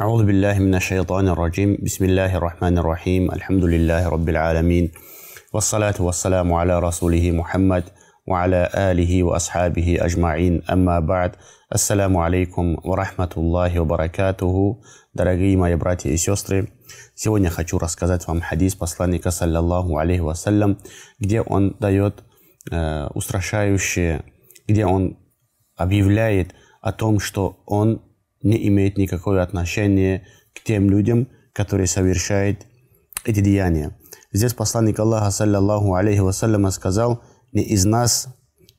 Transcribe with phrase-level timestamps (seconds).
[0.00, 4.92] أعوذ بالله من الشيطان الرجيم بسم الله الرحمن الرحيم الحمد لله رب العالمين
[5.52, 7.84] والصلاة والسلام على رسوله محمد
[8.26, 11.36] وعلى آله وأصحابه أجمعين أما بعد
[11.72, 14.76] السلام عليكم ورحمة الله وبركاته
[15.14, 16.68] Дорогие мои братья и сестры,
[17.14, 20.76] сегодня хочу рассказать вам хадис посланника, саллаллаху алейхи вассалям,
[21.18, 22.22] где он дает
[22.70, 24.24] э, устрашающее,
[24.68, 25.16] где он
[25.74, 28.02] объявляет о том, что он
[28.43, 32.65] не имеет никакого отношения к тем людям, которые совершают
[33.25, 33.95] эти деяния.
[34.31, 38.27] Здесь посланник Аллаха, саллаллаху алейхи вассаляма, сказал, не из нас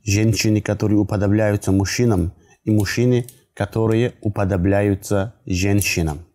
[0.05, 2.33] женщины, которые уподобляются мужчинам,
[2.65, 6.27] и мужчины, которые уподобляются женщинам.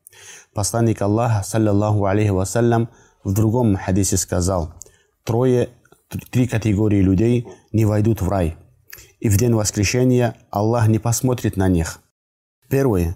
[0.53, 2.89] Посланник Аллаха, саллаллаху алейхи вассалям,
[3.23, 4.73] в другом хадисе сказал,
[5.23, 5.69] трое,
[6.31, 8.55] три категории людей не войдут в рай.
[9.19, 12.01] И в день воскрешения Аллах не посмотрит на них–
[12.69, 13.13] Первый,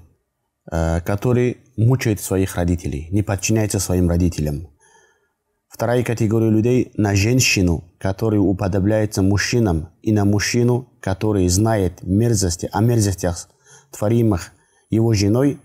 [0.71, 4.69] э, который мучает своих родителей, не подчиняется своим родителям.
[5.67, 12.81] Вторая категория людей на женщину, который уподобляется мужчинам, и на мужчину, который знает мерзости, о
[12.81, 13.49] мерзостях,
[13.91, 14.51] творимых
[14.89, 15.59] его женой,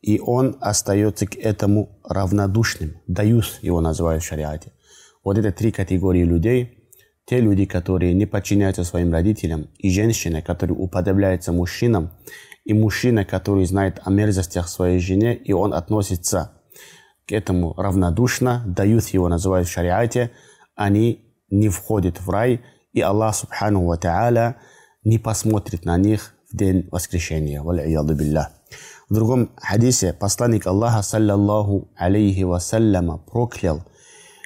[0.00, 3.00] и он остается к этому равнодушным.
[3.06, 4.72] Даюс его называют в шариате.
[5.24, 6.78] Вот это три категории людей.
[7.26, 12.12] Те люди, которые не подчиняются своим родителям, и женщины, которые уподобляются мужчинам,
[12.68, 16.52] и мужчина, который знает о мерзостях своей жене, и он относится
[17.26, 20.32] к этому равнодушно, дают его, называют в шариате,
[20.76, 22.60] они не входят в рай,
[22.92, 24.56] и Аллах, субхану ва та'аля,
[25.02, 27.62] не посмотрит на них в день воскрешения.
[27.62, 33.82] В другом хадисе посланник Аллаха, саллаллаху алейхи вассаляма, проклял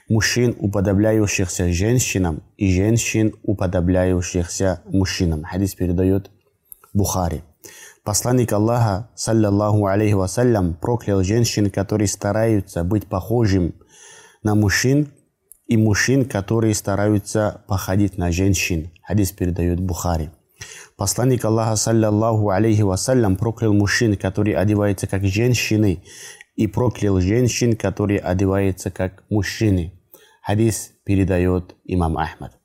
[0.09, 5.43] мужчин, уподобляющихся женщинам, и женщин, уподобляющихся мужчинам.
[5.43, 6.31] Хадис передает
[6.93, 7.43] Бухари.
[8.05, 13.77] Посланник Аллаха, саллаллаху алейхи вассалям, проклял женщин, которые стараются быть похожим
[14.43, 15.13] на мужчин,
[15.69, 18.91] и мужчин, которые стараются походить на женщин.
[19.07, 20.31] Хадис передает Бухари.
[20.97, 26.03] Посланник Аллаха, саллаллаху алейхи вассалям, проклял мужчин, которые одеваются как женщины,
[26.57, 29.93] и проклял женщин, которые одеваются как мужчины.
[30.43, 32.59] Хадис передает имам Ахмад.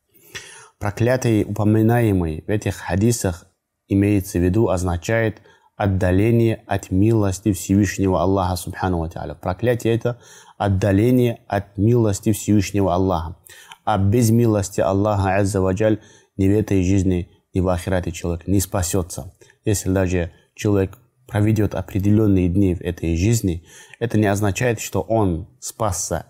[0.79, 3.46] Проклятые, упоминаемые в этих хадисах,
[3.87, 5.41] имеется в виду, означает
[5.75, 10.19] отдаление от милости Всевышнего Аллаха Субхану Ва Проклятие это
[10.57, 13.37] отдаление от милости Всевышнего Аллаха.
[13.85, 15.99] А без милости Аллаха Азза Ваджаль
[16.35, 19.33] ни в этой жизни, ни в ахирате человек не спасется.
[19.65, 23.63] Если даже человек проведет определенные дни в этой жизни,
[23.99, 26.25] это не означает, что он спасся,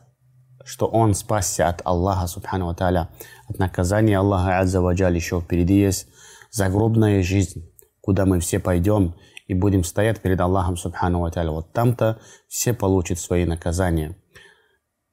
[0.65, 3.09] что он спасся от Аллаха Субхану Ва
[3.47, 6.07] от наказания Аллаха Азза Ваджаль еще впереди есть
[6.51, 7.71] загробная жизнь,
[8.01, 9.15] куда мы все пойдем
[9.47, 14.17] и будем стоять перед Аллахом Субхану Ва Вот там-то все получат свои наказания.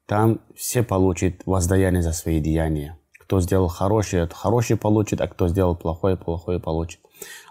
[0.07, 2.97] Там все получат воздаяние за свои деяния.
[3.19, 6.99] Кто сделал хорошее, тот хорошее получит, а кто сделал плохое, плохое получит.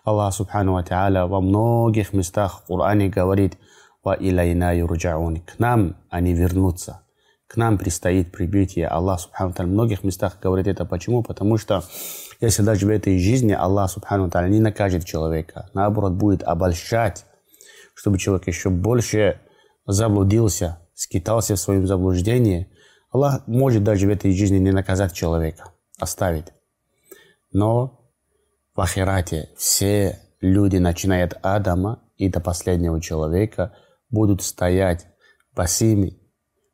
[0.05, 3.59] Аллах Субхану Ва во многих местах в Коране говорит
[4.05, 7.01] «Ва илайна юрджаун» К нам они вернутся.
[7.49, 8.87] К нам предстоит прибытие.
[8.87, 10.85] Аллах Субхану в многих местах говорит это.
[10.85, 11.23] Почему?
[11.23, 11.83] Потому что
[12.47, 17.27] если даже в этой жизни Аллах Субхану Та'ala не накажет человека, наоборот, будет обольщать,
[17.95, 19.41] чтобы человек еще больше
[19.87, 22.69] заблудился, скитался в своем заблуждении,
[23.11, 26.47] Аллах может даже в этой жизни не наказать человека, оставить.
[27.53, 28.11] Но
[28.75, 33.73] в Ахирате все люди, начиная от Адама и до последнего человека,
[34.11, 35.07] будут стоять
[35.55, 36.19] босыми,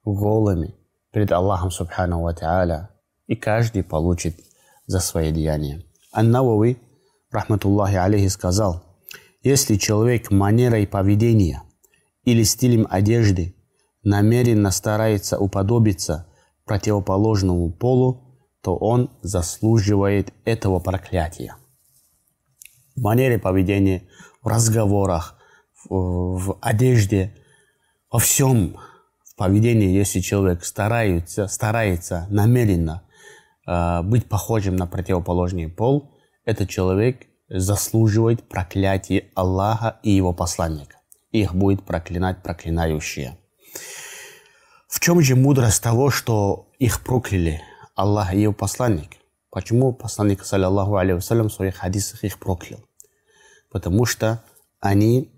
[0.05, 0.75] голыми
[1.13, 2.91] перед Аллахом Субхану Ва
[3.27, 4.37] и каждый получит
[4.91, 5.85] за свои деяния.
[6.13, 6.77] Ан-Навави,
[7.31, 8.83] рахматуллахи алейхи, сказал,
[9.41, 11.63] если человек манерой поведения
[12.25, 13.55] или стилем одежды
[14.03, 16.27] намеренно старается уподобиться
[16.65, 21.55] противоположному полу, то он заслуживает этого проклятия.
[22.97, 24.09] В манере поведения,
[24.43, 25.39] в разговорах,
[25.85, 27.33] в, в одежде,
[28.11, 28.77] во всем
[29.25, 33.05] в поведении, если человек старается, старается намеренно
[33.67, 36.11] быть похожим на противоположный пол,
[36.45, 40.97] этот человек заслуживает проклятия Аллаха и его посланника.
[41.31, 43.39] Их будет проклинать проклинающие.
[44.89, 47.63] В чем же мудрость того, что их прокляли
[47.95, 49.11] Аллах и его посланник?
[49.51, 52.81] Почему посланник, саллиллаху алейхи в своих хадисах их проклял?
[53.71, 54.43] Потому что
[54.81, 55.31] они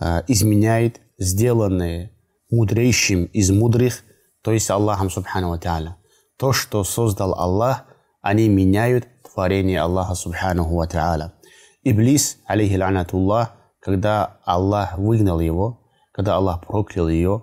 [0.00, 2.10] э, изменяют сделанные
[2.50, 4.02] мудрейшим из мудрых,
[4.42, 5.96] то есть Аллахом, субхану ва
[6.38, 7.84] то, что создал Аллах,
[8.22, 11.32] они меняют творение Аллаха Субханаху Ва Та'аля.
[11.82, 13.50] Иблис, алейхи ланатуллах,
[13.80, 15.80] когда Аллах выгнал его,
[16.12, 17.42] когда Аллах проклял ее,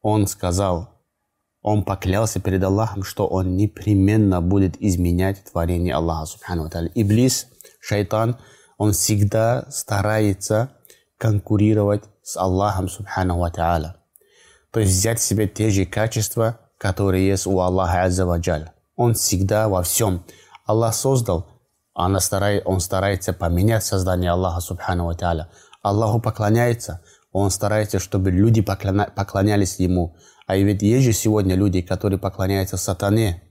[0.00, 0.90] он сказал,
[1.60, 7.48] он поклялся перед Аллахом, что он непременно будет изменять творение Аллаха, субхану Иблис,
[7.80, 8.38] шайтан,
[8.76, 10.70] он всегда старается
[11.18, 17.60] конкурировать с Аллахом, субхану ва То есть взять себе те же качества, которые есть у
[17.60, 18.26] Аллаха, азза
[18.96, 20.24] Он всегда во всем.
[20.64, 21.46] Аллах создал,
[21.94, 25.48] она старает, он старается поменять создание Аллаха, субхану ва
[25.82, 27.02] Аллаху поклоняется,
[27.32, 30.16] он старается, чтобы люди поклонялись ему.
[30.46, 33.42] А ведь есть же сегодня люди, которые поклоняются сатане.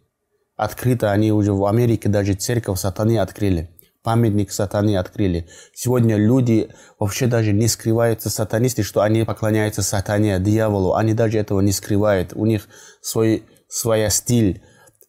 [0.55, 3.76] Открыто они уже в Америке даже церковь сатаны открыли.
[4.07, 5.49] Памятник сатаны открыли.
[5.73, 10.93] Сегодня люди вообще даже не скрываются сатанисты, что они поклоняются сатане, дьяволу.
[10.93, 12.31] Они даже этого не скрывают.
[12.33, 12.69] У них
[13.01, 14.63] свой, своя стиль,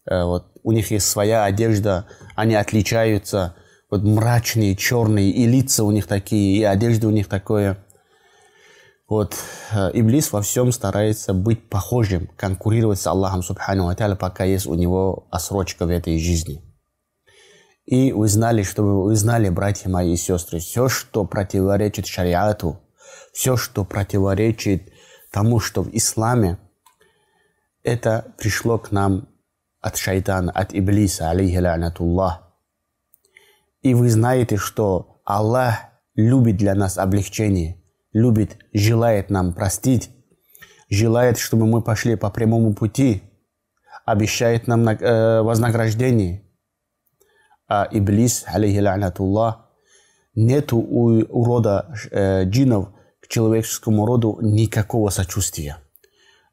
[0.04, 2.06] э, вот, у них есть своя одежда.
[2.34, 3.54] Они отличаются.
[3.88, 7.78] Вот мрачные, черные, и лица у них такие, и одежда у них такое–
[9.08, 9.36] вот
[9.72, 15.28] э, Иблис во всем старается быть похожим, конкурировать с Аллахом Субхану пока есть у него
[15.30, 16.67] осрочка в этой жизни.
[17.88, 22.78] И вы знали, чтобы вы знали, братья мои и сестры, все, что противоречит шариату,
[23.32, 24.92] все, что противоречит
[25.32, 26.58] тому, что в исламе,
[27.82, 29.28] это пришло к нам
[29.80, 31.62] от шайтана, от Иблиса, алейхи.
[33.80, 35.78] И вы знаете, что Аллах
[36.14, 37.82] любит для нас облегчение
[38.12, 40.10] любит, желает нам простить,
[40.90, 43.22] желает, чтобы мы пошли по прямому пути,
[44.04, 46.44] обещает нам э, вознаграждение.
[47.68, 48.80] А Иблис, алейхи
[50.34, 52.88] нету у, у рода э, джинов
[53.20, 55.78] к человеческому роду никакого сочувствия.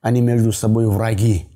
[0.01, 1.47] Они между собой враги.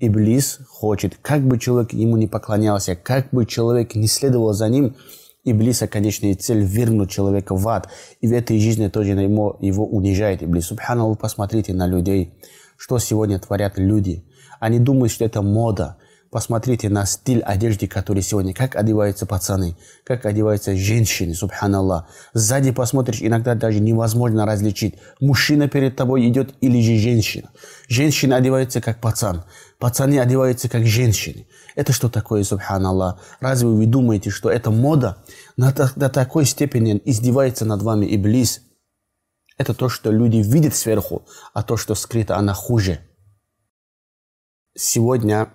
[0.00, 4.96] Иблис хочет, как бы человек ему не поклонялся, как бы человек не следовал за ним–
[5.44, 7.88] Иблиса, конечная цель вернуть человека в ад.
[8.20, 10.66] И в этой жизни тоже ему, его унижает Иблис.
[10.66, 12.34] Субханаллах, посмотрите на людей,
[12.76, 14.24] что сегодня творят люди.
[14.60, 15.96] Они думают, что это мода.
[16.32, 22.06] Посмотрите на стиль одежды, который сегодня, как одеваются пацаны, как одеваются женщины, субханаллах.
[22.32, 27.50] Сзади посмотришь, иногда даже невозможно различить, мужчина перед тобой идет или же женщина.
[27.86, 29.44] Женщина одевается как пацан,
[29.78, 31.46] пацаны одеваются как женщины.
[31.74, 33.20] Это что такое, субханаллах?
[33.40, 35.18] Разве вы думаете, что это мода?
[35.58, 38.62] До такой степени издевается над вами Иблис.
[39.58, 43.00] Это то, что люди видят сверху, а то, что скрыто, она хуже.
[44.74, 45.50] Сегодня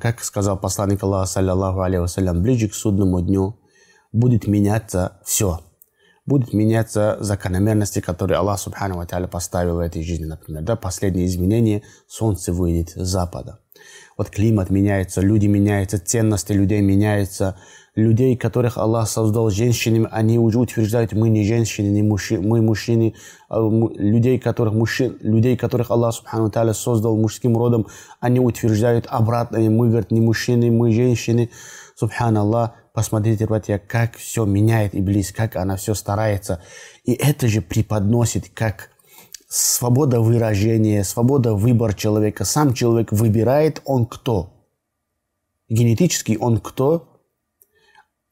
[0.00, 3.58] как сказал посланник Аллаха, саллиллаху алейхи вассалям, ближе к судному дню
[4.12, 5.60] будет меняться все.
[6.28, 10.26] Будут меняться закономерности, которые Аллах Субхану Ва поставил в этой жизни.
[10.26, 13.60] Например, да, последнее изменение, солнце выйдет с запада.
[14.18, 17.56] Вот климат меняется, люди меняются, ценности людей меняются,
[17.94, 23.14] людей, которых Аллах создал женщинами, они уже утверждают, мы не женщины, не мужчины, мы мужчины,
[23.48, 23.66] а,
[23.96, 27.86] людей, которых, мужчин, людей, которых Аллах Субхану Таля создал мужским родом,
[28.20, 31.48] они утверждают обратно, мы, говорят, не мужчины, мы женщины.
[31.98, 36.62] Субханаллах, посмотрите, братья, как все меняет Иблис, как она все старается.
[37.04, 38.90] И это же преподносит как
[39.48, 42.44] свобода выражения, свобода выбора человека.
[42.44, 44.54] Сам человек выбирает, он кто.
[45.68, 47.18] Генетически он кто,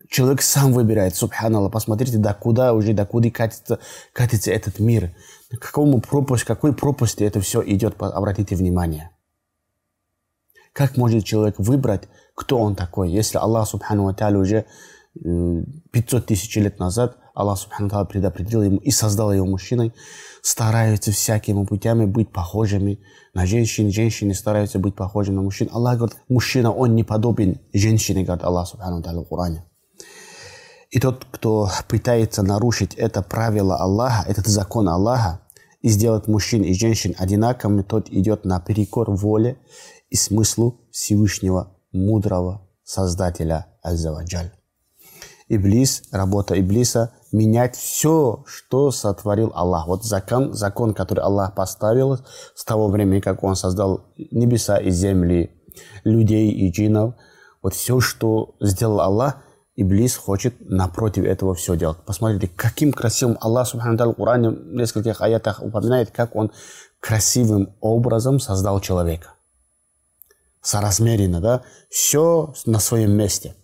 [0.09, 1.73] Человек сам выбирает, субханаллах.
[1.73, 3.81] Посмотрите, до куда уже, до куда катится,
[4.13, 5.15] катится этот мир.
[5.51, 9.11] К какому пропасть, какой пропасти это все идет, обратите внимание.
[10.73, 14.67] Как может человек выбрать, кто он такой, если Аллах, субхану ва уже
[15.93, 19.93] 500 э, тысяч лет назад Аллах Субхану Тала предопределил ему и создал его мужчиной,
[20.43, 23.01] стараются всякими путями быть похожими
[23.35, 25.69] на женщин, женщины стараются быть похожими на мужчин.
[25.73, 29.65] Аллах говорит, мужчина, он не подобен женщине, говорит Аллах Субхану Тала в Коране.
[30.91, 35.41] И тот, кто пытается нарушить это правило Аллаха, этот закон Аллаха,
[35.83, 39.59] и сделать мужчин и женщин одинаковыми, тот идет наперекор воле
[40.09, 44.53] и смыслу Всевышнего, мудрого Создателя Аззаваджаль.
[45.49, 49.87] Иблис, работа Иблиса– менять все, что сотворил Аллах.
[49.87, 52.19] Вот закон, закон, который Аллах поставил
[52.55, 55.51] с того времени, как Он создал небеса и земли,
[56.05, 57.15] людей и джинов.
[57.63, 59.37] Вот все, что сделал Аллах,
[59.77, 61.99] Иблис хочет напротив этого все делать.
[62.07, 66.51] Посмотрите, каким красивым Аллах Субхану в Коране в нескольких аятах упоминает, как Он
[66.99, 69.36] красивым образом создал человека.
[70.67, 71.63] Соразмеренно, да?
[71.89, 73.55] Все на своем месте.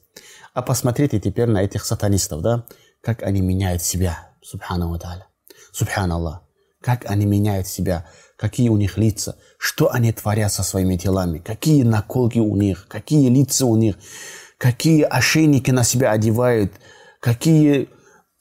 [0.54, 2.64] А посмотрите теперь на этих сатанистов, да?
[3.00, 5.26] Как они меняют себя, Субхану Тааля.
[5.72, 6.42] Субханаллах.
[6.80, 8.06] Как они меняют себя,
[8.36, 13.28] какие у них лица, что они творят со своими телами, какие наколки у них, какие
[13.30, 13.96] лица у них,
[14.56, 16.72] какие ошейники на себя одевают,
[17.18, 17.88] какие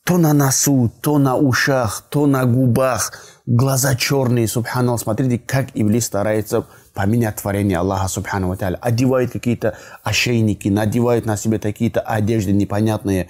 [0.04, 3.14] то на носу, то на ушах, то на губах,
[3.46, 5.02] глаза черные, субханаллах.
[5.02, 11.60] Смотрите, как Иблис старается поменять творение Аллаха, субхану ва Одевает какие-то ошейники, надевает на себя
[11.60, 13.30] какие-то одежды непонятные,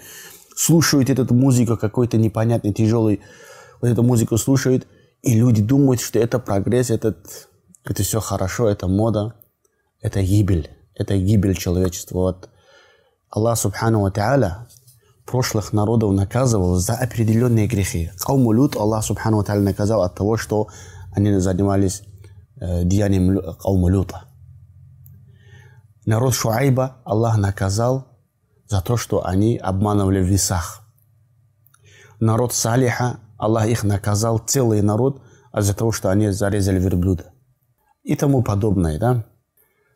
[0.56, 3.22] слушают эту музыку какой-то непонятный, тяжелый,
[3.82, 4.88] вот эту музыку слушают,
[5.22, 7.50] и люди думают, что это прогресс, этот,
[7.84, 9.36] это все хорошо, это мода,
[10.02, 12.18] это гибель, это гибель человечества.
[12.18, 12.50] Вот
[13.30, 14.68] Аллах, субхану ва
[15.26, 18.12] прошлых народов наказывал за определенные грехи.
[18.20, 20.68] Кауму Лут Аллах Субхану Ва наказал от того, что
[21.14, 22.04] они занимались
[22.60, 24.24] э, деянием Кауму Люта.
[26.06, 28.08] Народ Шуайба Аллах наказал
[28.68, 30.82] за то, что они обманывали в весах.
[32.20, 37.32] Народ Салиха Аллах их наказал, целый народ, а за то, что они зарезали верблюда.
[38.04, 39.26] И тому подобное, да?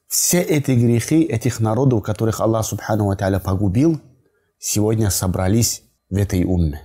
[0.08, 4.00] Все эти грехи этих народов, которых Аллах Субхану Ва погубил–
[4.66, 6.82] сегодня собрались в этой умме.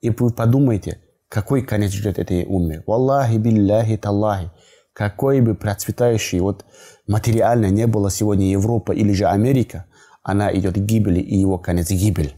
[0.00, 2.82] И вы подумайте, какой конец ждет этой умме.
[2.84, 4.50] Валлахи, билляхи, таллахи.
[4.92, 6.64] Какой бы процветающей, вот
[7.06, 9.86] материально не было сегодня Европа или же Америка,
[10.24, 12.34] она идет к гибели, и его конец гибель.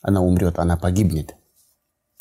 [0.00, 1.36] Она умрет, она погибнет.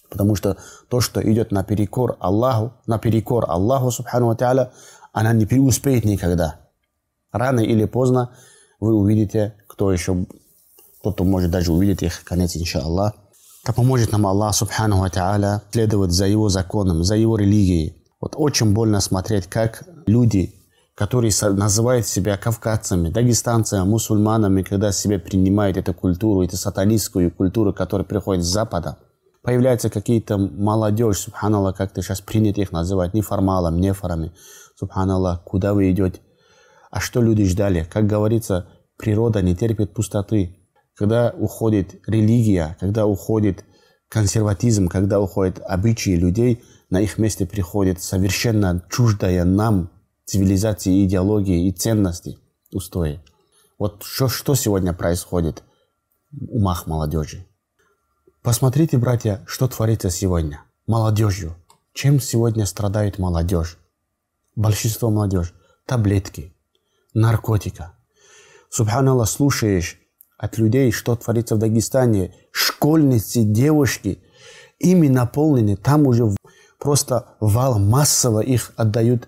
[0.10, 0.58] Потому что
[0.90, 4.74] то, что идет наперекор Аллаху, наперекор Аллаху, субхану ва
[5.14, 6.60] она не преуспеет никогда.
[7.32, 8.36] Рано или поздно
[8.82, 10.26] вы увидите, кто еще
[11.06, 13.14] кто-то может даже увидеть их конец, иншаллах.
[13.64, 17.96] Да поможет нам Аллах, субхану та'аля, следовать за его законом, за его религией.
[18.20, 20.56] Вот очень больно смотреть, как люди,
[20.96, 28.06] которые называют себя кавказцами, дагестанцами, мусульманами, когда себя принимают эту культуру, эту сатанистскую культуру, которая
[28.06, 28.98] приходит с Запада,
[29.44, 34.32] появляются какие-то молодежь, субханаллах, как ты сейчас принято их называть, неформалами, нефорами,
[34.76, 36.20] субханаллах, куда вы идете?
[36.90, 37.88] А что люди ждали?
[37.92, 38.66] Как говорится,
[38.98, 40.56] природа не терпит пустоты
[40.96, 43.66] когда уходит религия, когда уходит
[44.10, 49.92] консерватизм, когда уходят обычаи людей, на их месте приходит совершенно чуждая нам
[50.26, 52.40] цивилизации, идеологии и ценности,
[52.72, 53.22] устои.
[53.78, 55.64] Вот что, что сегодня происходит
[56.32, 57.46] в умах молодежи?
[58.42, 60.64] Посмотрите, братья, что творится сегодня.
[60.88, 61.56] Молодежью.
[61.94, 63.78] Чем сегодня страдает молодежь?
[64.56, 65.54] Большинство молодежь.
[65.86, 66.54] Таблетки,
[67.14, 67.98] наркотика.
[68.70, 70.00] Субханаллах, слушаешь
[70.38, 72.34] от людей, что творится в Дагестане.
[72.52, 74.20] Школьницы, девушки,
[74.80, 75.78] ими наполнены.
[75.78, 76.36] Там уже
[76.80, 79.28] просто вал массово их отдают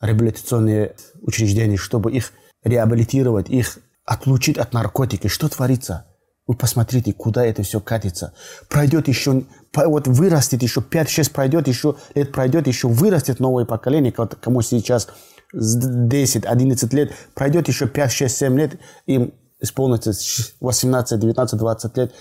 [0.00, 5.28] реабилитационные учреждения, чтобы их реабилитировать, их отлучить от наркотики.
[5.28, 6.06] Что творится?
[6.46, 8.32] Вы посмотрите, куда это все катится.
[8.68, 9.42] Пройдет еще,
[9.74, 15.08] вот вырастет еще 5-6 пройдет, еще лет пройдет, еще вырастет новое поколение, кому сейчас
[15.52, 20.12] 10-11 лет, пройдет еще 5-6-7 лет, им исполнится
[20.60, 22.14] 18, 19, 20 лет,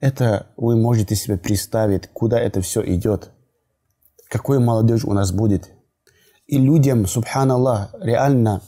[0.00, 3.30] это вы можете себе представить, куда это все идет.
[4.28, 5.70] Какой молодежь у нас будет.
[6.46, 8.62] И людям, субханаллах, реально,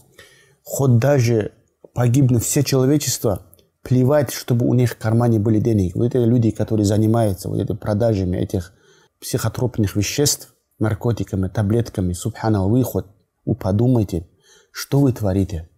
[0.63, 1.53] хоть даже
[1.95, 3.47] погибнет все человечество,
[3.83, 5.93] плевать, чтобы у них в кармане были деньги.
[5.95, 8.73] Вот это люди, которые занимаются вот этими продажами этих
[9.21, 13.07] психотропных веществ, наркотиками, таблетками, субханаллах, вы хоть
[13.45, 14.27] вы подумайте,
[14.73, 15.69] что вы творите–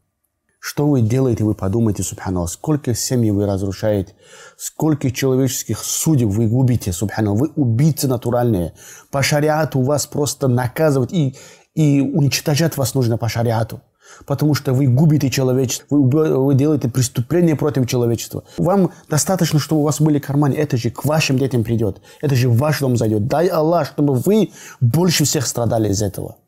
[0.67, 4.15] что вы делаете, вы подумайте, субханаллах, сколько семьи вы разрушаете,
[4.59, 8.73] сколько человеческих судеб вы губите, субханаллах, вы убийцы натуральные.
[9.13, 11.37] По шариату вас просто наказывать и,
[11.77, 13.81] и уничтожать вас нужно по шариату.
[14.27, 18.43] Потому что вы губите человечество, вы, вы делаете преступление против человечества.
[18.59, 20.55] Вам достаточно, чтобы у вас были карманы.
[20.55, 22.01] Это же к вашим детям придет.
[22.21, 23.29] Это же в ваш дом зайдет.
[23.29, 26.39] Дай Аллах, чтобы вы больше всех страдали из этого.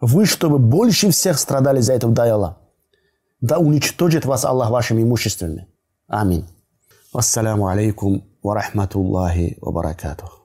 [0.00, 2.56] Вы, чтобы больше всех страдали из-за этого, дай Аллах.
[3.40, 5.68] Да уничтожит вас Аллах вашими имуществами.
[6.08, 6.46] Аминь.
[7.12, 10.37] Вассаламу алейкум ва рахматуллахи ва баракатух.